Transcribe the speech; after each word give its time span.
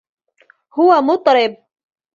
هو 0.73 1.01
مطرب. 1.01 1.63